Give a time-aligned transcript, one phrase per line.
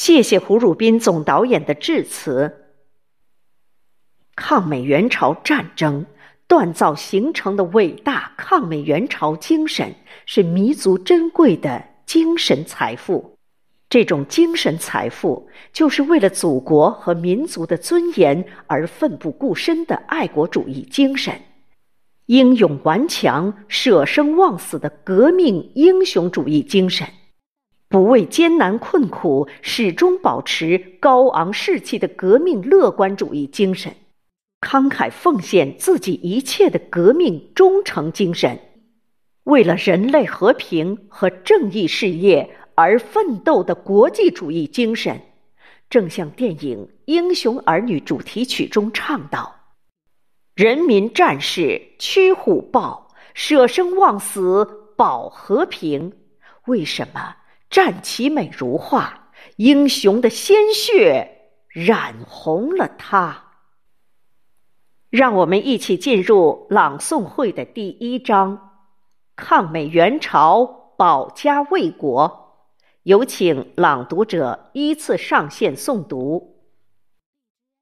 [0.00, 2.54] 谢谢胡汝斌总导演的致辞。
[4.36, 6.06] 抗美援朝战争
[6.46, 13.36] 锻造形成的伟大抗美援朝精神，是弥足珍贵的精神财富。
[13.90, 21.40] 这种精神财富，就是为了祖国和民族的尊严而奋不顾身的爱国主义精神，
[22.26, 27.08] 英勇顽强、舍生忘死的革命英雄主义精神，
[27.88, 33.94] 不畏艰难困苦、始终保持高昂士气的革命乐观主义精神，
[34.60, 38.58] 慷慨奉献自己一切的革命忠诚精神，
[39.44, 42.54] 为了人类和平和正义事业。
[42.80, 45.20] 而奋斗的国际主义精神，
[45.90, 49.52] 正像电影《英雄儿女》主题曲中唱道
[50.54, 56.12] ：“人民战士驱虎豹，舍生忘死保和平。
[56.66, 57.34] 为什么
[57.70, 59.30] 战旗美如画？
[59.56, 63.44] 英雄的鲜血染红了它。”
[65.10, 68.82] 让我们一起进入朗诵会的第一章：
[69.36, 70.66] 抗美援朝，
[70.98, 72.66] 保家卫国。
[73.04, 76.57] 有请朗读者依次上线诵读。